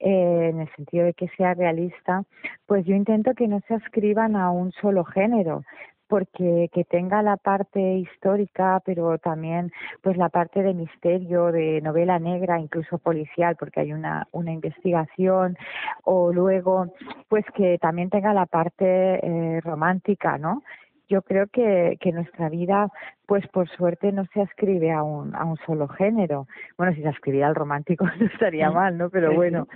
eh, 0.00 0.48
en 0.50 0.60
el 0.60 0.74
sentido 0.74 1.04
de 1.04 1.14
que 1.14 1.28
sea 1.36 1.54
realista, 1.54 2.24
pues 2.66 2.84
yo 2.86 2.94
intento 2.94 3.34
que 3.34 3.46
no 3.46 3.60
se 3.68 3.74
ascriban 3.74 4.34
a 4.34 4.50
un 4.50 4.72
solo 4.72 5.04
género, 5.04 5.62
porque 6.10 6.68
que 6.72 6.84
tenga 6.84 7.22
la 7.22 7.36
parte 7.36 7.80
histórica, 7.98 8.82
pero 8.84 9.16
también 9.18 9.70
pues 10.02 10.16
la 10.16 10.28
parte 10.28 10.62
de 10.62 10.74
misterio, 10.74 11.52
de 11.52 11.80
novela 11.80 12.18
negra, 12.18 12.58
incluso 12.58 12.98
policial, 12.98 13.56
porque 13.56 13.80
hay 13.80 13.92
una, 13.92 14.26
una 14.32 14.52
investigación, 14.52 15.56
o 16.02 16.32
luego 16.32 16.92
pues 17.28 17.44
que 17.54 17.78
también 17.78 18.10
tenga 18.10 18.34
la 18.34 18.46
parte 18.46 18.84
eh, 19.24 19.60
romántica, 19.60 20.36
¿no? 20.36 20.62
Yo 21.10 21.22
creo 21.22 21.48
que, 21.48 21.98
que 22.00 22.12
nuestra 22.12 22.48
vida, 22.48 22.88
pues 23.26 23.44
por 23.48 23.68
suerte 23.68 24.12
no 24.12 24.24
se 24.32 24.42
ascribe 24.42 24.92
a 24.92 25.02
un, 25.02 25.34
a 25.34 25.44
un 25.44 25.56
solo 25.66 25.88
género. 25.88 26.46
Bueno, 26.78 26.94
si 26.94 27.02
se 27.02 27.08
ascribiera 27.08 27.48
al 27.48 27.56
romántico 27.56 28.06
no 28.20 28.26
estaría 28.26 28.70
mal, 28.70 28.96
¿no? 28.96 29.10
Pero 29.10 29.34
bueno, 29.34 29.66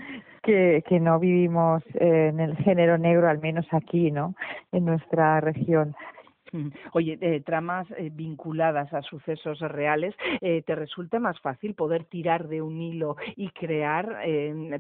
que, 0.44 0.84
que 0.88 1.00
no 1.00 1.18
vivimos 1.18 1.82
eh, 1.94 2.28
en 2.28 2.38
el 2.38 2.56
género 2.58 2.98
negro, 2.98 3.28
al 3.28 3.40
menos 3.40 3.66
aquí, 3.72 4.12
¿no? 4.12 4.36
En 4.70 4.84
nuestra 4.84 5.40
región. 5.40 5.96
Oye, 6.92 7.18
eh, 7.20 7.40
tramas 7.40 7.86
eh, 7.92 8.10
vinculadas 8.12 8.92
a 8.92 9.02
sucesos 9.02 9.58
reales, 9.60 10.14
eh, 10.40 10.62
¿te 10.62 10.74
resulta 10.74 11.18
más 11.18 11.38
fácil 11.40 11.74
poder 11.74 12.04
tirar 12.04 12.48
de 12.48 12.62
un 12.62 12.80
hilo 12.80 13.16
y 13.36 13.50
crear 13.50 14.24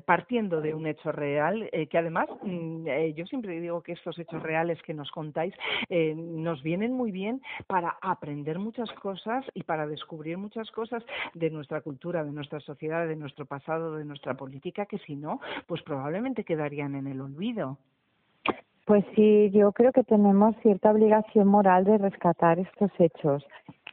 partiendo 0.04 0.60
de 0.60 0.74
un 0.74 0.86
hecho 0.86 1.12
real? 1.12 1.70
que 1.90 1.98
además, 1.98 2.28
mm, 2.42 2.86
yo 3.14 3.26
siempre 3.26 3.60
digo 3.60 3.82
que 3.82 3.92
estos 3.92 4.18
hechos 4.18 4.42
reales 4.42 4.80
que 4.82 4.94
nos 4.94 5.10
contáis 5.10 5.54
nos 5.88 6.62
vienen 6.62 6.92
muy 6.92 7.10
bien 7.10 7.42
para 7.66 7.96
aprender 8.00 8.58
muchas 8.58 8.90
cosas 8.92 9.44
y 9.54 9.62
para 9.62 9.86
descubrir 9.86 10.38
muchas 10.38 10.70
cosas 10.70 11.02
de 11.34 11.50
nuestra 11.50 11.80
cultura, 11.80 12.24
de 12.24 12.32
nuestra 12.32 12.60
sociedad, 12.60 13.06
de 13.06 13.16
nuestro 13.16 13.46
pasado, 13.46 13.96
de 13.96 14.04
nuestra 14.04 14.34
política, 14.34 14.86
que 14.86 14.98
si 14.98 15.16
no, 15.16 15.40
pues 15.66 15.82
probablemente 15.82 16.44
quedarían 16.44 16.94
en 16.94 17.06
el 17.06 17.20
olvido. 17.20 17.78
Pues 18.84 19.02
sí, 19.14 19.50
yo 19.50 19.72
creo 19.72 19.92
que 19.92 20.04
tenemos 20.04 20.54
cierta 20.62 20.90
obligación 20.90 21.48
moral 21.48 21.84
de 21.84 21.96
rescatar 21.96 22.58
estos 22.58 22.90
hechos. 22.98 23.42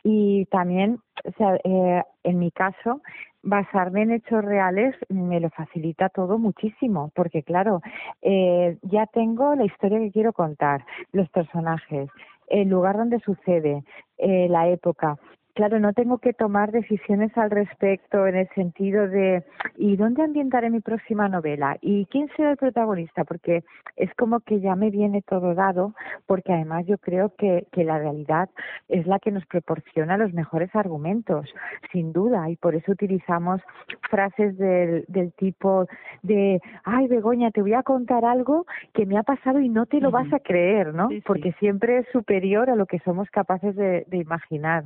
Y 0.04 0.46
también, 0.48 1.00
o 1.24 1.32
sea, 1.38 1.56
eh, 1.64 2.04
en 2.24 2.40
mi 2.40 2.52
caso, 2.52 3.02
basarme 3.42 4.02
en 4.02 4.12
hechos 4.12 4.44
reales 4.44 4.96
me 5.08 5.40
lo 5.40 5.50
facilita 5.50 6.10
todo 6.10 6.38
muchísimo, 6.38 7.12
porque 7.16 7.42
claro, 7.44 7.82
eh, 8.22 8.78
ya 8.82 9.06
tengo 9.06 9.56
la 9.56 9.66
historia 9.66 10.00
que 10.00 10.12
quiero 10.12 10.34
contar, 10.34 10.86
los 11.14 11.30
personajes, 11.30 12.10
el 12.48 12.68
lugar 12.68 12.98
donde 12.98 13.20
sucede, 13.20 13.84
eh, 14.18 14.48
la 14.50 14.68
época 14.68 15.18
claro, 15.54 15.80
no 15.80 15.94
tengo 15.94 16.18
que 16.18 16.34
tomar 16.34 16.72
decisiones 16.72 17.36
al 17.38 17.52
respecto 17.52 18.28
en 18.28 18.36
el 18.36 18.50
sentido 18.50 19.08
de 19.08 19.44
¿y 19.78 19.96
dónde 19.96 20.24
ambientaré 20.24 20.70
mi 20.70 20.82
próxima 20.82 21.28
novela? 21.30 21.78
¿Y 21.82 22.06
quién 22.08 22.30
será 22.36 22.52
el 22.52 22.58
protagonista? 22.58 23.24
Porque 23.24 23.64
es 23.96 24.14
como 24.16 24.40
que 24.40 24.60
ya 24.60 24.76
me 24.76 24.90
viene 24.90 25.22
todo 25.22 25.54
dado, 25.54 25.94
porque 26.26 26.54
además 26.54 26.86
yo 26.86 26.98
creo 26.98 27.34
que, 27.36 27.68
que 27.72 27.84
la 27.84 27.98
realidad 27.98 28.50
es 28.88 29.08
la 29.08 29.20
que 29.20 29.32
nos 29.32 29.46
proporciona 29.46 30.18
los 30.18 30.34
mejores 30.34 30.74
argumentos, 30.76 31.48
sin 31.92 32.14
duda, 32.14 32.50
y 32.50 32.56
por 32.56 32.76
eso 32.76 32.92
utilizamos 32.92 33.62
frases 34.10 34.58
del, 34.58 35.06
del 35.08 35.32
tipo 35.34 35.88
de 36.24 36.62
ay 36.84 37.08
Begoña, 37.08 37.52
te 37.52 37.62
voy 37.62 37.74
a 37.74 37.84
contar 37.84 38.26
algo 38.26 38.66
que 38.94 39.06
me 39.06 39.18
ha 39.18 39.24
pasado 39.24 39.60
y 39.60 39.70
no 39.70 39.86
te 39.86 40.00
lo 40.00 40.12
vas 40.12 40.32
a 40.34 40.40
creer, 40.40 40.94
¿no? 40.94 41.10
Porque 41.26 41.54
siempre 41.54 42.00
es 42.00 42.08
superior 42.12 42.70
a 42.70 42.76
lo 42.76 42.86
que 42.86 43.00
somos 43.00 43.30
capaces 43.30 43.76
de, 43.76 44.06
de 44.08 44.18
imaginar. 44.18 44.86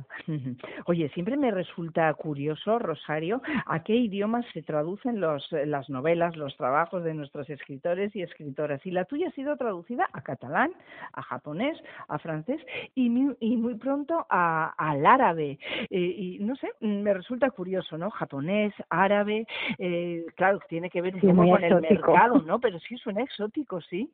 Oye, 0.86 1.08
siempre 1.10 1.36
me 1.36 1.50
resulta 1.50 2.12
curioso, 2.14 2.78
Rosario, 2.78 3.42
a 3.66 3.82
qué 3.82 3.94
idiomas 3.94 4.44
se 4.52 4.62
traducen 4.62 5.20
los, 5.20 5.46
las 5.52 5.88
novelas, 5.90 6.36
los 6.36 6.56
trabajos 6.56 7.04
de 7.04 7.14
nuestros 7.14 7.48
escritores 7.50 8.14
y 8.14 8.22
escritoras. 8.22 8.84
Y 8.84 8.90
la 8.90 9.04
tuya 9.04 9.28
ha 9.28 9.32
sido 9.32 9.56
traducida 9.56 10.08
a 10.12 10.22
catalán, 10.22 10.72
a 11.12 11.22
japonés, 11.22 11.78
a 12.08 12.18
francés 12.18 12.60
y 12.94 13.08
muy, 13.10 13.36
y 13.40 13.56
muy 13.56 13.74
pronto 13.76 14.26
a, 14.28 14.74
al 14.76 15.04
árabe. 15.04 15.58
Eh, 15.90 15.98
y 15.98 16.38
no 16.40 16.56
sé, 16.56 16.70
me 16.80 17.14
resulta 17.14 17.50
curioso, 17.50 17.98
¿no? 17.98 18.10
Japonés, 18.10 18.72
árabe, 18.90 19.46
eh, 19.78 20.24
claro, 20.36 20.60
tiene 20.68 20.90
que 20.90 21.02
ver 21.02 21.14
un 21.14 21.20
poco 21.20 21.50
con 21.50 21.64
el 21.64 21.80
mercado, 21.80 22.42
¿no? 22.42 22.58
Pero 22.66 22.78
sí 22.80 22.96
suena 22.96 23.22
exótico, 23.22 23.80
sí. 23.80 24.10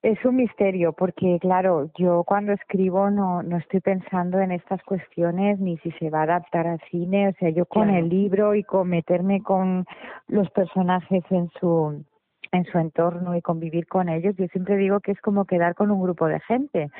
Es 0.00 0.24
un 0.24 0.36
misterio 0.36 0.92
porque, 0.92 1.38
claro, 1.40 1.90
yo 1.98 2.22
cuando 2.22 2.52
escribo 2.52 3.10
no, 3.10 3.42
no 3.42 3.56
estoy 3.56 3.80
pensando 3.80 4.38
en 4.38 4.52
estas 4.52 4.80
cuestiones 4.84 5.58
ni 5.58 5.76
si 5.78 5.90
se 5.92 6.08
va 6.08 6.20
a 6.20 6.22
adaptar 6.22 6.68
al 6.68 6.80
cine. 6.88 7.28
O 7.30 7.32
sea, 7.32 7.50
yo 7.50 7.66
con 7.66 7.90
el 7.90 8.08
libro 8.08 8.54
y 8.54 8.62
con 8.62 8.88
meterme 8.88 9.42
con 9.42 9.86
los 10.28 10.48
personajes 10.50 11.24
en 11.30 11.50
su 11.58 12.04
en 12.52 12.64
su 12.64 12.78
entorno 12.78 13.36
y 13.36 13.42
convivir 13.42 13.86
con 13.86 14.08
ellos, 14.08 14.34
yo 14.36 14.46
siempre 14.48 14.76
digo 14.76 15.00
que 15.00 15.12
es 15.12 15.20
como 15.20 15.44
quedar 15.44 15.74
con 15.74 15.90
un 15.90 16.02
grupo 16.02 16.26
de 16.26 16.40
gente 16.40 16.90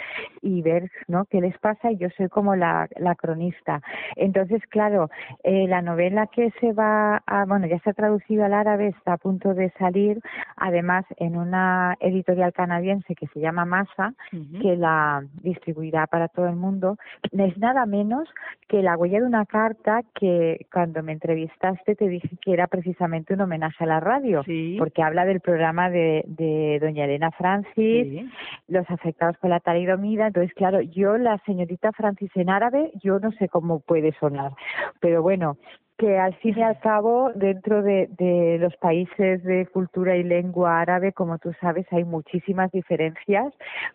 y 0.42 0.62
ver 0.62 0.90
¿no? 1.06 1.24
qué 1.26 1.40
les 1.40 1.56
pasa 1.58 1.90
y 1.90 1.96
yo 1.96 2.08
soy 2.16 2.28
como 2.28 2.56
la, 2.56 2.88
la 2.96 3.14
cronista. 3.14 3.80
Entonces, 4.16 4.62
claro, 4.68 5.10
eh, 5.44 5.66
la 5.68 5.82
novela 5.82 6.26
que 6.26 6.50
se 6.60 6.72
va 6.72 7.22
a, 7.26 7.44
bueno, 7.44 7.66
ya 7.66 7.78
se 7.80 7.90
ha 7.90 7.94
traducido 7.94 8.44
al 8.44 8.54
árabe, 8.54 8.88
está 8.88 9.14
a 9.14 9.18
punto 9.18 9.54
de 9.54 9.70
salir, 9.78 10.20
además 10.56 11.04
en 11.16 11.36
una 11.36 11.96
editorial 12.00 12.52
canadiense 12.52 13.14
que 13.14 13.26
se 13.28 13.40
llama 13.40 13.64
Masa, 13.64 14.14
que 14.60 14.76
la 14.76 15.24
distribuirá 15.42 16.06
para 16.06 16.28
todo 16.28 16.48
el 16.48 16.56
mundo, 16.56 16.96
es 17.32 17.58
nada 17.58 17.86
menos 17.86 18.28
que 18.68 18.82
la 18.82 18.96
huella 18.96 19.20
de 19.20 19.26
una 19.26 19.46
carta 19.46 20.02
que 20.14 20.66
cuando 20.72 21.02
me 21.02 21.12
entrevistaste 21.12 21.94
te 21.94 22.08
dije 22.08 22.30
que 22.40 22.52
era 22.52 22.66
precisamente 22.66 23.34
un 23.34 23.40
homenaje 23.40 23.84
a 23.84 23.86
la 23.86 24.00
radio, 24.00 24.42
porque 24.78 25.02
habla 25.02 25.24
del 25.24 25.37
programa 25.40 25.90
de, 25.90 26.24
de 26.26 26.78
doña 26.80 27.04
Elena 27.04 27.30
Francis, 27.32 28.28
los 28.66 28.88
afectados 28.90 29.36
por 29.38 29.50
la 29.50 29.60
talidomida. 29.60 30.28
Entonces, 30.28 30.52
claro, 30.54 30.80
yo 30.80 31.18
la 31.18 31.38
señorita 31.46 31.92
Francis 31.92 32.30
en 32.34 32.50
árabe, 32.50 32.92
yo 33.02 33.18
no 33.18 33.32
sé 33.32 33.48
cómo 33.48 33.80
puede 33.80 34.12
sonar, 34.18 34.52
pero 35.00 35.22
bueno, 35.22 35.56
que 35.98 36.18
al 36.18 36.34
fin 36.36 36.56
y 36.56 36.62
al 36.62 36.78
cabo 36.78 37.32
dentro 37.34 37.82
de, 37.82 38.08
de, 38.16 38.58
los 38.58 38.76
países 38.76 39.42
de 39.42 39.66
cultura 39.66 40.16
y 40.16 40.22
lengua 40.22 40.80
árabe, 40.80 41.12
como 41.12 41.38
tú 41.38 41.52
sabes, 41.60 41.86
hay 41.92 42.04
muchísimas 42.04 42.70
diferencias, 42.70 43.52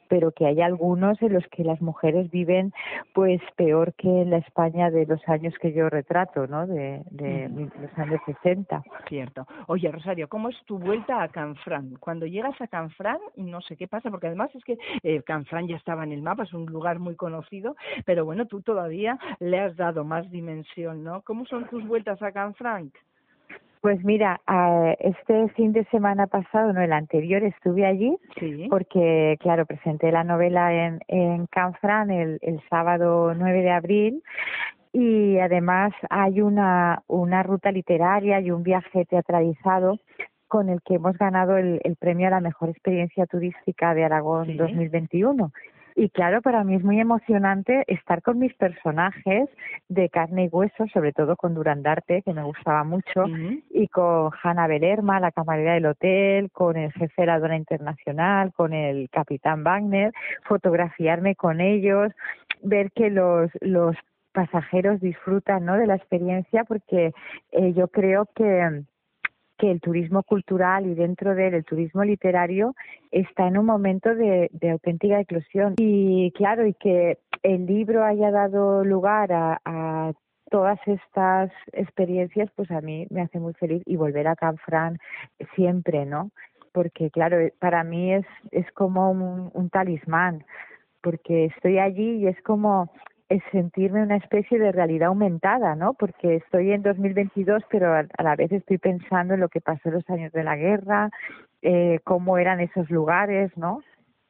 pero 0.10 0.32
que 0.32 0.46
hay 0.46 0.62
algunos 0.62 1.22
en 1.22 1.34
los 1.34 1.48
que 1.48 1.64
las 1.64 1.82
mujeres 1.82 2.30
viven 2.30 2.74
pues 3.14 3.42
peor 3.56 3.94
que 3.94 4.10
en 4.10 4.32
la 4.32 4.38
España 4.38 4.92
de 4.92 5.06
los 5.06 5.22
años 5.30 5.54
que 5.62 5.72
yo 5.72 5.90
retrato, 5.90 6.46
¿no? 6.46 6.68
De, 6.68 7.02
de 7.10 7.50
los 7.50 7.98
años 7.98 8.20
60. 8.26 8.84
Cierto. 9.08 9.48
Oye, 9.68 9.90
Rosario, 9.90 10.28
¿cómo 10.28 10.50
es 10.50 10.58
tu 10.66 10.80
vuelta 10.80 11.24
a 11.24 11.30
Canfrán? 11.30 11.96
Cuando 12.00 12.26
llegas 12.26 12.60
a 12.60 12.68
Canfrán, 12.68 13.20
no 13.38 13.62
sé 13.62 13.78
qué 13.78 13.88
pasa, 13.88 14.12
porque 14.12 14.28
además 14.28 14.50
es 14.56 14.64
que 14.66 14.78
eh, 15.04 15.22
Canfrán 15.24 15.68
ya 15.68 15.78
estaba 15.78 16.04
en 16.04 16.12
el 16.12 16.22
mapa, 16.22 16.44
es 16.44 16.54
un 16.54 16.66
lugar 16.66 17.00
muy 17.00 17.16
conocido, 17.16 17.78
pero 18.06 18.26
bueno, 18.26 18.46
tú 18.46 18.62
todavía 18.62 19.18
le 19.40 19.60
has 19.60 19.76
dado 19.78 20.04
más 20.04 20.30
dimensión, 20.30 21.04
¿no? 21.04 21.22
¿Cómo 21.22 21.46
son 21.46 21.66
tus 21.70 21.84
vueltas 21.94 22.24
a 22.24 22.32
Canfranc? 22.32 22.92
Pues 23.80 24.04
mira, 24.04 24.42
este 24.98 25.48
fin 25.50 25.74
de 25.74 25.86
semana 25.92 26.26
pasado, 26.26 26.74
no 26.74 26.82
el 26.82 26.92
anterior, 26.92 27.44
estuve 27.44 27.86
allí 27.86 28.18
porque, 28.68 29.38
claro, 29.40 29.68
presenté 29.68 30.12
la 30.12 30.24
novela 30.24 30.74
en, 30.74 31.02
en 31.08 31.46
Canfrán 31.46 32.10
el, 32.10 32.40
el 32.42 32.60
sábado 32.68 33.36
9 33.36 33.62
de 33.62 33.72
abril 33.72 34.24
y 34.92 35.38
además 35.38 35.92
hay 36.10 36.42
una, 36.42 37.04
una 37.08 37.44
ruta 37.44 37.72
literaria 37.72 38.40
y 38.40 38.50
un 38.50 38.64
viaje 38.64 39.06
teatralizado 39.06 40.00
con 40.48 40.70
el 40.70 40.82
que 40.82 40.96
hemos 40.96 41.16
ganado 41.20 41.58
el, 41.58 41.80
el 41.84 41.96
premio 41.96 42.26
a 42.28 42.32
la 42.32 42.40
mejor 42.40 42.70
experiencia 42.70 43.28
turística 43.28 43.94
de 43.94 44.06
Aragón 44.06 44.58
2021. 44.58 45.52
Y 45.96 46.10
claro, 46.10 46.42
para 46.42 46.64
mí 46.64 46.76
es 46.76 46.84
muy 46.84 47.00
emocionante 47.00 47.84
estar 47.88 48.22
con 48.22 48.40
mis 48.40 48.54
personajes 48.56 49.50
de 49.90 50.10
carne 50.10 50.46
y 50.46 50.48
hueso, 50.48 50.88
sobre 50.94 51.14
todo 51.14 51.36
con 51.36 51.54
Durandarte, 51.54 52.22
que 52.24 52.34
me 52.34 52.44
gustaba 52.44 52.84
mucho, 52.84 53.26
y 53.70 53.88
con 53.88 54.32
Hanna 54.42 54.68
Belerma, 54.68 55.20
la 55.20 55.32
camarera 55.32 55.74
del 55.74 55.86
hotel, 55.86 56.52
con 56.52 56.78
el 56.78 56.92
jefe 56.94 57.22
de 57.22 57.26
la 57.28 57.36
aduana 57.36 57.58
internacional, 57.58 58.54
con 58.54 58.74
el 58.74 59.10
capitán 59.10 59.64
Wagner, 59.64 60.12
fotografiarme 60.44 61.36
con 61.36 61.62
ellos, 61.62 62.12
ver 62.62 62.92
que 62.92 63.10
los, 63.10 63.52
los 63.62 63.96
pasajeros 64.32 65.00
disfrutan 65.00 65.66
¿no? 65.66 65.78
de 65.78 65.88
la 65.88 65.96
experiencia, 65.96 66.64
porque 66.64 67.14
eh, 67.52 67.74
yo 67.74 67.88
creo 67.88 68.28
que 68.36 68.84
que 69.58 69.72
el 69.72 69.82
turismo 69.82 70.24
cultural 70.24 70.86
y 70.86 70.96
dentro 70.96 71.36
de 71.36 71.48
él 71.48 71.54
el 71.54 71.66
turismo 71.66 72.04
literario 72.04 72.76
está 73.12 73.48
en 73.48 73.58
un 73.58 73.66
momento 73.66 74.14
de, 74.16 74.50
auténtica 74.72 75.20
eclosión. 75.20 75.76
Y 75.78 76.32
claro, 76.32 76.66
y 76.66 76.74
que 76.74 77.20
el 77.44 77.66
libro 77.66 78.04
haya 78.04 78.32
dado 78.32 78.84
lugar 78.84 79.32
a, 79.32 80.14
todas 80.50 80.78
estas 80.86 81.52
experiencias, 81.72 82.48
pues 82.56 82.70
a 82.70 82.80
mí 82.80 83.08
me 83.10 83.22
hace 83.22 83.40
muy 83.40 83.54
feliz 83.54 83.82
y 83.88 83.96
volver 83.96 84.28
a 84.28 84.36
Canfrán 84.36 85.00
siempre, 85.56 86.06
¿no? 86.06 86.30
Porque 86.72 87.10
claro, 87.10 87.38
para 87.58 87.84
mí 87.84 88.14
es, 88.14 88.26
es 88.52 88.72
como 88.74 89.10
un 89.10 89.70
talismán, 89.72 90.46
porque 91.02 91.46
estoy 91.46 91.80
allí 91.80 92.18
y 92.18 92.28
es 92.28 92.40
como 92.44 92.92
es 93.34 93.42
sentirme 93.52 94.04
una 94.04 94.18
especie 94.18 94.60
de 94.60 94.72
realidad 94.72 95.08
aumentada, 95.08 95.74
¿no? 95.76 95.96
Porque 95.96 96.36
estoy 96.36 96.72
en 96.72 96.84
2022, 96.84 97.64
pero 97.68 97.92
a, 97.92 98.06
la 98.22 98.36
vez 98.36 98.52
estoy 98.52 98.78
pensando 98.78 99.34
en 99.34 99.40
lo 99.40 99.50
que 99.50 99.60
pasó 99.60 99.90
en 99.90 99.96
los 99.96 100.10
años 100.12 100.32
de 100.34 100.44
la 100.44 100.56
guerra, 100.56 101.10
eh, 101.64 102.00
cómo 102.04 102.38
eran 102.38 102.60
esos 102.60 102.92
lugares, 102.92 103.52
¿no? 103.58 103.82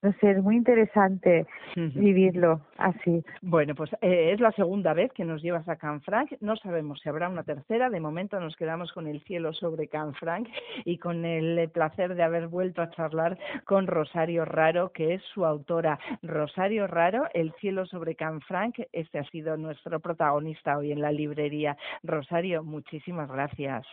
No 0.04 0.12
sé, 0.20 0.32
es 0.32 0.44
muy 0.44 0.58
interesante 0.58 1.48
vivirlo 1.76 2.60
así. 2.78 3.24
Bueno, 3.42 3.74
pues 3.74 3.90
eh, 4.02 4.32
es 4.34 4.42
la 4.42 4.52
segunda 4.52 4.94
vez 4.94 5.14
que 5.14 5.24
nos 5.24 5.42
llevas 5.42 5.68
a 5.70 5.78
Canfranc. 5.78 6.34
No 6.42 6.58
sabemos 6.58 7.00
si 7.00 7.08
habrá 7.08 7.30
una 7.30 7.44
tercera. 7.44 7.90
De 7.90 8.02
momento 8.02 8.38
nos 8.42 8.58
quedamos 8.58 8.92
con 8.92 9.08
el 9.08 9.24
cielo 9.24 9.54
sobre 9.54 9.88
Canfranc 9.88 10.50
y 10.86 10.98
con 10.98 11.24
el 11.24 11.70
placer 11.70 12.16
de 12.16 12.24
haber 12.24 12.50
vuelto 12.50 12.82
a 12.82 12.90
charlar 12.92 13.40
con 13.64 13.88
Rosario 13.88 14.44
Raro, 14.44 14.92
que 14.92 15.14
es 15.14 15.24
su 15.34 15.46
autora. 15.46 15.98
Rosario 16.22 16.86
Raro, 16.86 17.30
El 17.34 17.54
cielo 17.54 17.86
sobre 17.86 18.16
Canfranc. 18.16 18.76
Este 18.92 19.20
ha 19.20 19.24
sido 19.30 19.56
nuestro 19.56 20.02
protagonista 20.02 20.78
hoy 20.78 20.92
en 20.92 21.02
la 21.02 21.14
librería. 21.14 21.78
Rosario, 22.04 22.62
muchísimas 22.62 23.32
gracias. 23.32 23.88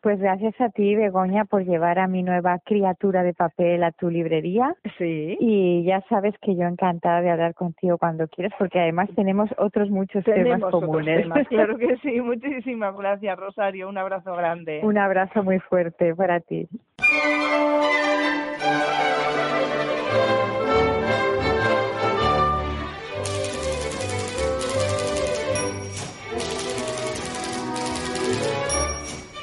Pues 0.00 0.18
gracias 0.20 0.54
a 0.60 0.68
ti, 0.70 0.94
Begoña, 0.94 1.44
por 1.44 1.64
llevar 1.64 1.98
a 1.98 2.06
mi 2.06 2.22
nueva 2.22 2.58
criatura 2.64 3.22
de 3.22 3.34
papel 3.34 3.82
a 3.82 3.92
tu 3.92 4.10
librería. 4.10 4.74
Sí. 4.98 5.36
Y 5.40 5.84
ya 5.84 6.02
sabes 6.08 6.34
que 6.40 6.54
yo 6.54 6.66
encantada 6.66 7.22
de 7.22 7.30
hablar 7.30 7.54
contigo 7.54 7.98
cuando 7.98 8.28
quieras, 8.28 8.52
porque 8.58 8.80
además 8.80 9.08
tenemos 9.16 9.50
otros 9.58 9.90
muchos 9.90 10.24
temas 10.24 10.60
comunes. 10.70 11.26
claro 11.48 11.76
que 11.78 11.96
sí. 11.98 12.20
Muchísimas 12.20 12.96
gracias, 12.96 13.38
Rosario. 13.38 13.88
Un 13.88 13.98
abrazo 13.98 14.34
grande. 14.34 14.80
Un 14.82 14.98
abrazo 14.98 15.42
muy 15.42 15.58
fuerte 15.58 16.14
para 16.14 16.40
ti. 16.40 16.68